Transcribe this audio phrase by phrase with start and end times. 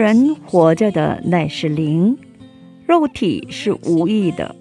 [0.00, 2.16] 人活着的乃是灵，
[2.86, 4.56] 肉体是无意的。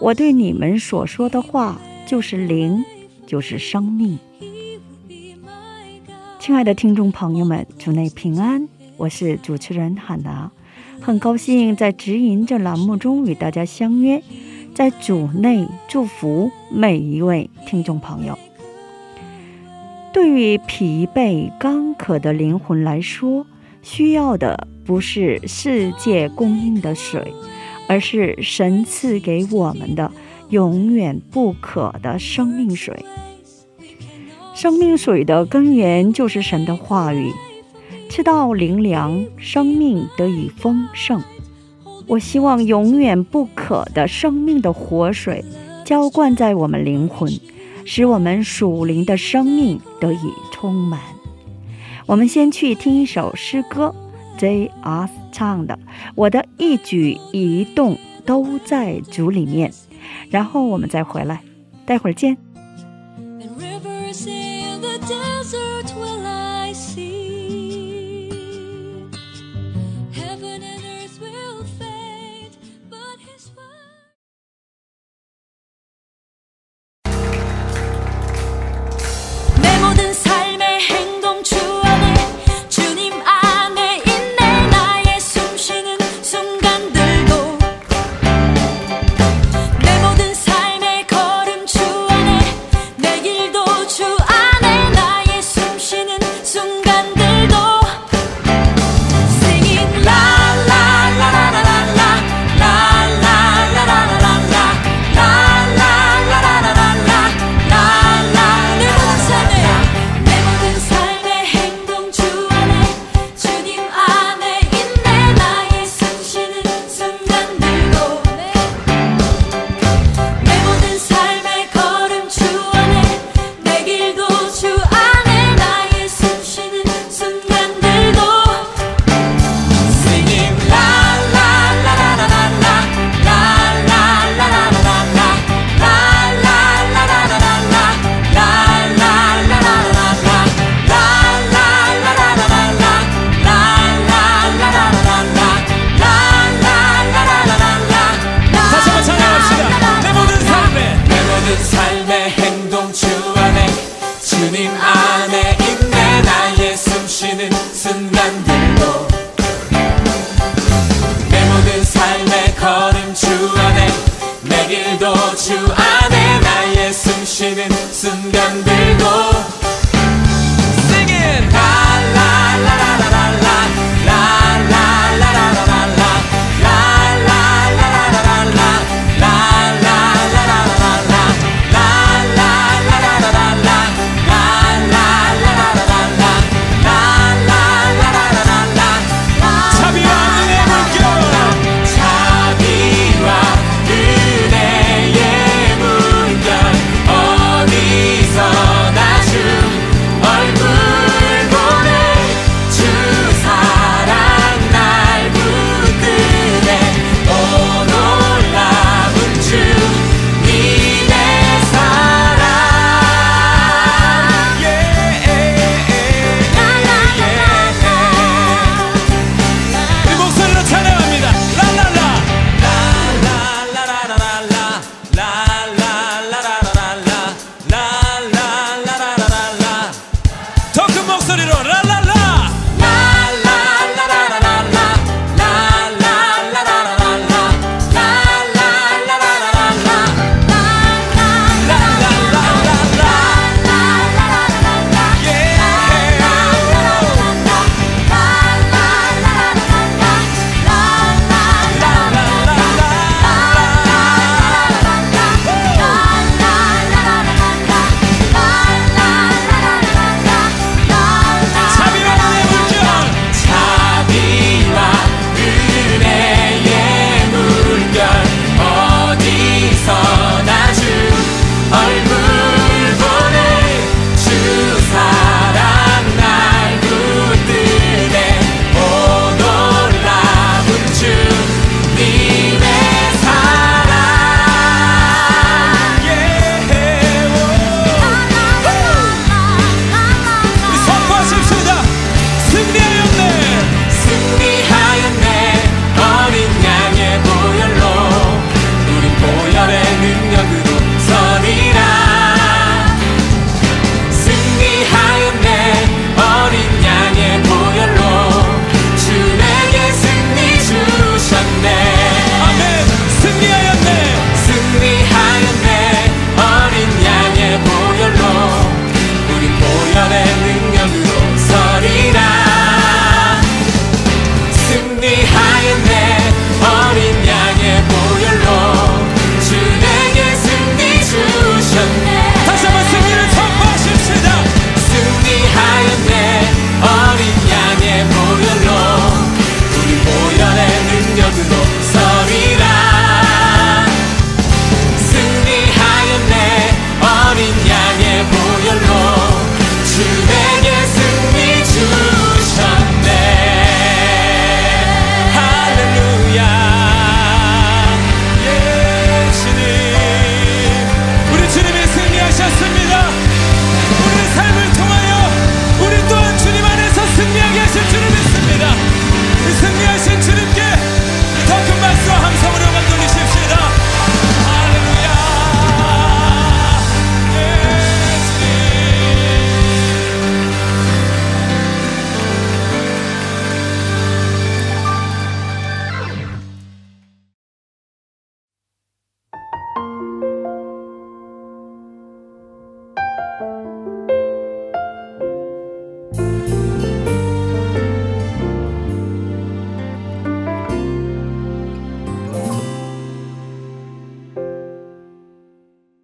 [0.00, 2.82] 我对你们所说的话就是灵，
[3.26, 4.18] 就是生命。
[6.38, 8.66] 亲爱的听众朋友们，主内平安，
[8.96, 10.50] 我是主持人汉娜，
[11.02, 14.22] 很高兴在指引这栏目中与大家相约，
[14.74, 18.38] 在主内祝福每一位听众朋友。
[20.14, 23.46] 对于疲惫干渴的灵魂来说，
[23.82, 27.32] 需要的不是世界供应的水，
[27.88, 30.10] 而是神赐给我们的
[30.48, 33.04] 永远不渴的生命水。
[34.54, 37.32] 生命水的根源就是神的话语，
[38.08, 41.22] 吃到灵粮，生命得以丰盛。
[42.06, 45.44] 我希望永远不渴的生命的活水
[45.84, 47.32] 浇灌在我们灵魂，
[47.84, 51.00] 使我们属灵的生命得以充满。
[52.06, 53.94] 我们先去听一首诗歌
[54.38, 54.70] ，J.
[54.82, 55.08] R.
[55.32, 55.74] 唱的
[56.14, 59.70] 《我的一举一动都在主里面》，
[60.30, 61.42] 然后我们再回来，
[61.86, 62.36] 待会儿见。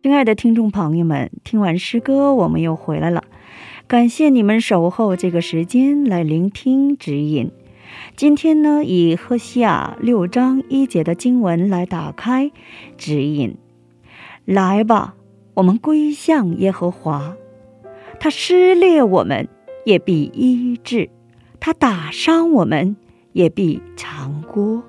[0.06, 3.24] 亲爱的听众朋友们，听完诗歌，我们又回来了。
[3.88, 7.50] 感谢你们守候这个时间来聆听指引。
[8.14, 12.52] 今天呢，以赫西亚六章一节的经文来打开
[12.96, 13.56] 指引。
[14.44, 15.16] 来吧，
[15.54, 17.34] 我们归向耶和华。
[18.20, 19.48] 他撕裂我们，
[19.84, 21.08] 也必医治；
[21.58, 22.94] 他打伤我们，
[23.32, 24.84] 也必长过。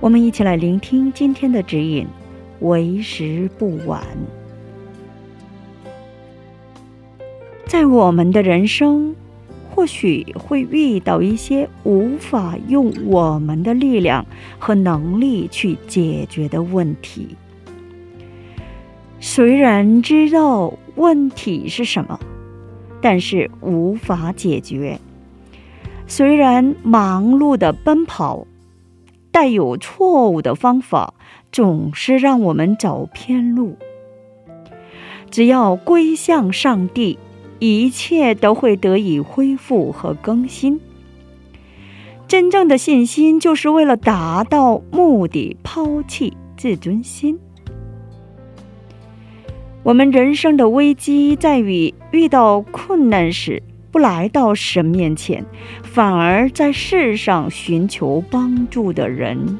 [0.00, 2.04] 我们一起来聆听今天的指引，
[2.60, 4.02] 为时不晚。
[7.66, 9.14] 在我们的人生，
[9.70, 14.24] 或许会遇到一些无法用我们的力量
[14.58, 17.36] 和能力去解决的问题。
[19.20, 22.18] 虽然知道问题是什么，
[23.00, 25.00] 但是无法解决。
[26.06, 28.46] 虽然忙碌的奔跑。
[29.32, 31.12] 带有错误的方法，
[31.56, 33.78] 总是让我们走偏路。
[35.30, 37.18] 只要归向上帝，
[37.60, 40.78] 一切都会得以恢复和更新。
[42.28, 47.38] 真正的信心，就是为了达到目的，抛弃自尊心。
[49.82, 53.62] 我们人生的危机在于遇到困难时。
[53.90, 55.46] 不来到神面前，
[55.82, 59.58] 反而在世上寻求帮助的人，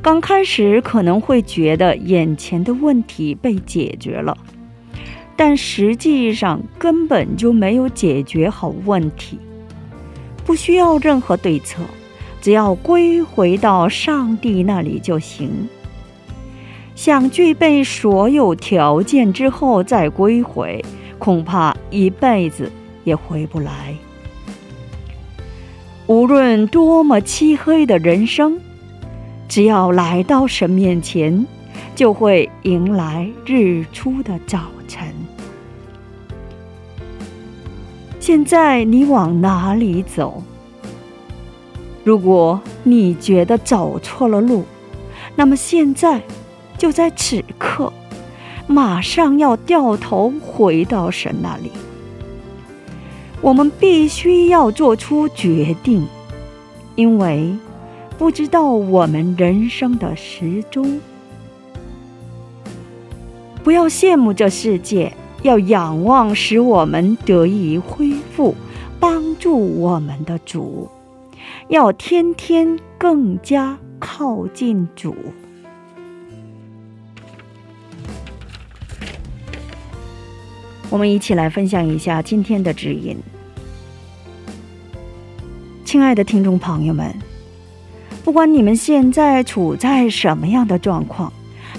[0.00, 4.36] 刚开始可能会觉得眼前的问题被解决了，
[5.36, 9.38] 但实际上根本就没有解决好问题。
[10.44, 11.82] 不需要任何对策，
[12.40, 15.68] 只要归回到上帝那里就行。
[16.94, 20.84] 想具备所有条件之后再归回。
[21.18, 22.70] 恐怕一辈子
[23.02, 23.92] 也回不来。
[26.06, 28.60] 无论多么漆黑的人生，
[29.48, 31.46] 只要来到神面前，
[31.96, 35.08] 就会迎来日出的早晨。
[38.20, 40.42] 现在你往哪里走？
[42.04, 44.64] 如果你觉得走错了路，
[45.34, 46.20] 那么现在
[46.76, 47.92] 就在此刻。
[48.66, 51.70] 马上要掉头回到神那里，
[53.40, 56.06] 我们必须要做出决定，
[56.94, 57.50] 因为
[58.18, 61.00] 不知道我们人生的时钟。
[63.62, 68.56] 不要羡慕这世界，要仰望使我们得以恢复、
[68.98, 70.90] 帮助我们的主，
[71.68, 75.14] 要天天更加靠近主。
[80.90, 83.16] 我们一起来分享一下今天的指引。
[85.84, 87.14] 亲爱的听众朋友们，
[88.28, 91.32] 不管你们现在处在什么样的状况，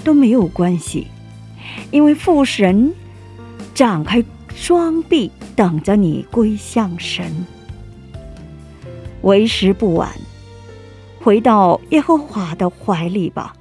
[0.03, 1.05] 都没有关系，
[1.91, 2.91] 因为父神
[3.75, 4.25] 展开
[4.55, 7.45] 双臂等着你归向神。
[9.21, 10.09] 为时不晚，
[11.21, 13.53] 回到耶和华的怀里吧。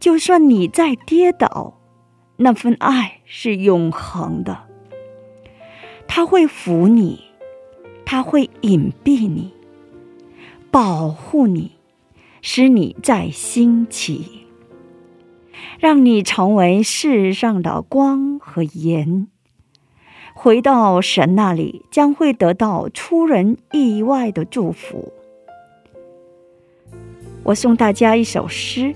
[0.00, 1.74] 就算你再跌倒。
[2.38, 4.64] 那份爱是永恒的，
[6.08, 7.22] 他会扶你，
[8.04, 9.52] 他会隐蔽你，
[10.72, 11.72] 保护你，
[12.40, 14.46] 使你再兴起，
[15.78, 19.28] 让你成为世上的光和盐。
[20.32, 25.12] 回到神那里，将会得到出人意外的祝福。
[27.42, 28.94] 我送大家一首诗。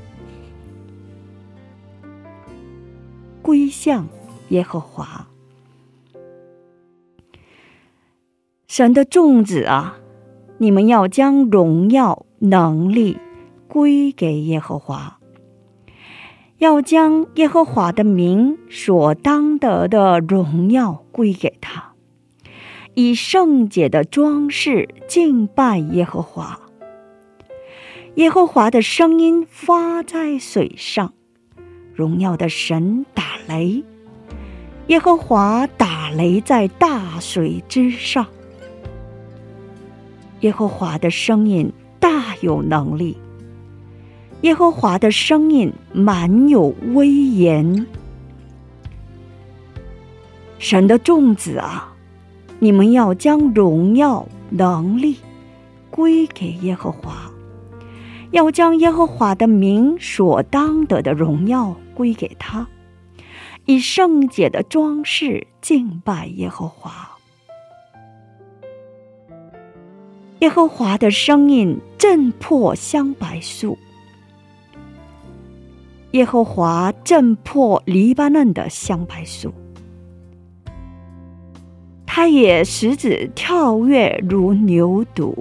[3.43, 4.09] 归向
[4.49, 5.29] 耶和华，
[8.67, 9.99] 神的众子啊，
[10.59, 13.19] 你们要将荣耀能力
[13.69, 15.19] 归给耶和华，
[16.59, 21.93] 要将耶和华的名所当得的荣耀归给他，
[22.95, 26.61] 以圣洁的装饰敬拜耶和华。
[28.15, 31.13] 耶和华的声音发在水上。
[31.95, 33.83] 荣耀的神打雷，
[34.89, 38.27] 耶和华打雷在大水之上。
[40.41, 43.17] 耶和华的声音大有能力，
[44.43, 47.87] 耶和华的声音满有威严。
[50.59, 51.95] 神的众子啊，
[52.59, 55.17] 你们要将荣耀能力
[55.91, 57.31] 归给耶和华，
[58.31, 61.77] 要将耶和华的名所当得的荣耀。
[61.97, 62.69] 归给他，
[63.65, 67.16] 以圣洁的装饰敬拜耶和华。
[70.41, 73.79] 耶和华的声音震破香柏树，
[76.11, 79.53] 耶和华震破黎巴嫩的香柏树，
[82.05, 85.35] 他也使子跳跃如牛犊，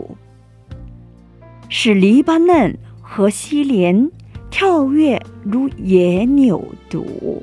[1.68, 4.10] 使黎巴嫩和西连
[4.50, 7.42] 跳跃如野牛犊。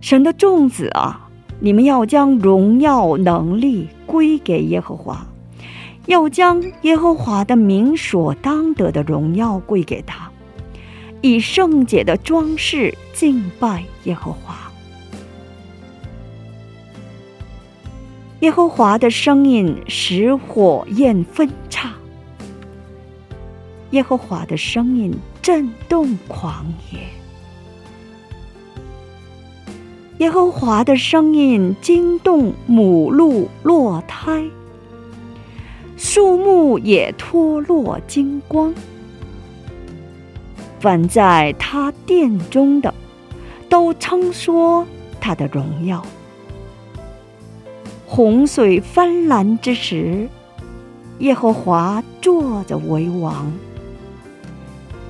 [0.00, 1.30] 神的众子啊，
[1.64, 5.24] 你们要将荣耀能力归给耶和华，
[6.06, 10.28] 要将耶和华的名所当得的荣耀归给他。
[11.20, 14.72] 以圣洁的装饰敬拜耶和华。
[18.40, 21.92] 耶和华的声音使火焰分叉，
[23.92, 26.98] 耶和华的声音震动狂野，
[30.22, 34.44] 耶和华的声音惊动母鹿落胎，
[35.96, 38.72] 树木也脱落金光。
[40.78, 42.94] 凡在他殿中的，
[43.68, 44.86] 都称说
[45.20, 46.00] 他的荣耀。
[48.06, 50.28] 洪水泛滥之时，
[51.18, 53.52] 耶和华坐着为王。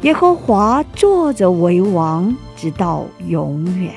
[0.00, 3.92] 耶和华坐着为王，直到永远。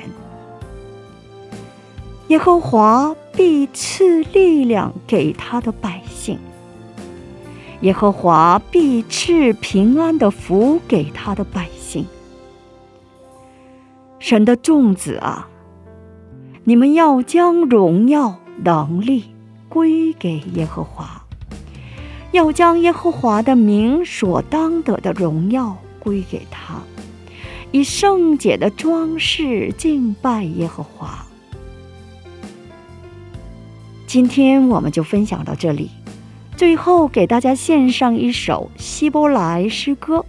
[2.28, 6.38] 耶和华必赐力量给他的百姓。
[7.82, 12.04] 耶和华必赐平安的福给他的百姓。
[14.18, 15.48] 神的众子啊，
[16.64, 19.26] 你们要将荣耀能力
[19.68, 21.22] 归给耶和华，
[22.32, 26.80] 要将耶和华的名所当得的荣耀归给他，
[27.70, 31.25] 以圣洁的装饰敬拜耶和华。
[34.06, 35.90] 今天我们就分享到这里。
[36.56, 40.24] 最后，给大家献上一首希伯来诗歌，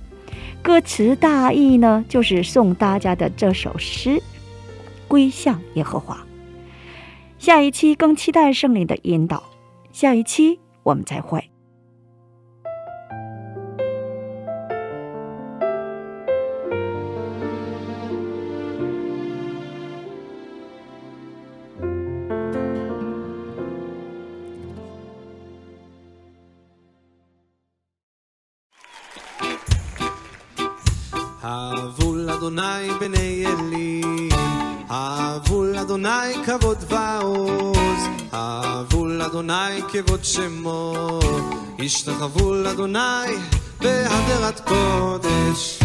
[0.61, 4.21] 歌词大意呢，就是送大家的这首诗：
[5.07, 6.25] 归向耶和华。
[7.37, 9.43] 下一期更期待圣灵的引导，
[9.91, 11.49] 下一期我们再会。
[39.57, 41.19] לאדוני כבוד שמו,
[41.79, 43.35] השתחוו לאדוני
[43.81, 45.79] בהדרת קודש.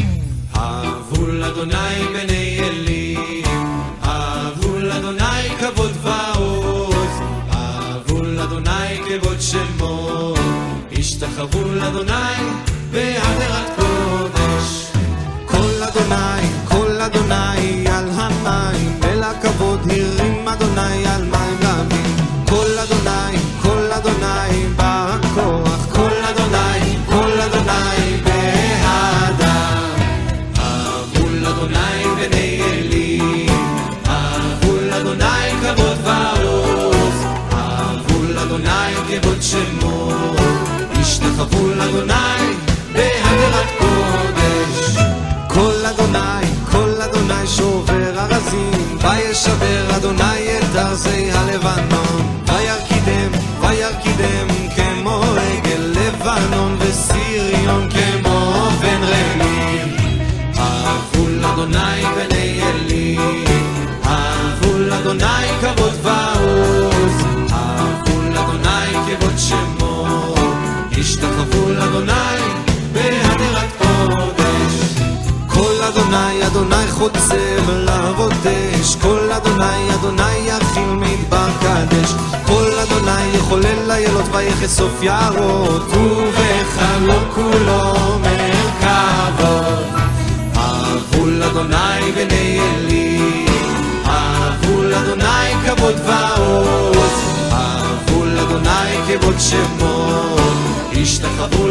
[0.57, 3.43] אהבו לאדוני בני אלים,
[4.05, 7.21] אהבו לאדוני כבוד ועוז,
[7.52, 10.35] אהבו לאדוני כבוד שמו,
[10.99, 12.12] השתחוו לאדוני
[12.91, 14.83] בהדרת קודש.
[14.93, 16.62] אדוני, קול אדוני
[39.52, 40.09] שמו,
[41.00, 42.54] השתחוו לאדוני
[42.92, 44.97] בהדרת קודש.
[45.49, 53.30] קול אדוני, קול אדוני שובר ארזים, וישבר אדוני את ארזי הלבנון, וירקידם,
[53.61, 57.12] וירקידם כמו רגל לבנון, וסיריון
[84.23, 89.85] יערות ויכסוף יערות ובחלוק כולו מרכבות.
[90.56, 93.47] אהבול אדוני בני אלי
[94.06, 97.13] אהבול אדוני כבוד ועוז
[97.52, 100.41] אהבול אדוני כבוד שמות
[101.02, 101.69] השתחוו